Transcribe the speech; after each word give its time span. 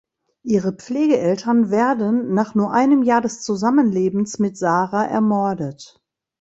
Ihre 0.41 0.71
Pflegeeltern 0.73 1.69
werden 1.69 2.33
nach 2.33 2.55
nur 2.55 2.71
einem 2.73 3.03
Jahr 3.03 3.21
des 3.21 3.43
Zusammenlebens 3.43 4.39
mit 4.39 4.57
Sarah 4.57 5.05
ermordet. 5.05 6.01